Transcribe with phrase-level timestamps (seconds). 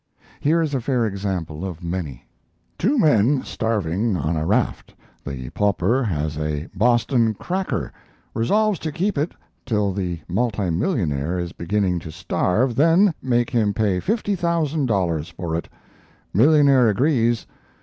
[0.39, 2.25] Here is a fair example of many:
[2.79, 4.95] Two men starving on a raft.
[5.23, 7.91] The pauper has a Boston cracker,
[8.33, 9.33] resolves to keep it
[9.63, 15.69] till the multimillionaire is beginning to starve, then make him pay $50,000 for it.
[16.33, 17.45] Millionaire agrees.